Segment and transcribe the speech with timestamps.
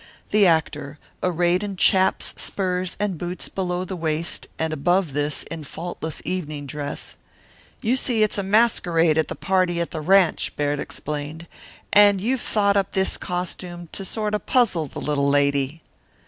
[0.31, 5.63] The actor, arrayed in chaps, spurs, and boots below the waist was, above this, in
[5.63, 7.17] faultless evening dress.
[7.81, 11.45] "You see, it's a masquerade party at the ranche," Baird explained,
[11.93, 15.83] "and you've thought up this costume to sort of puzzle the little lady."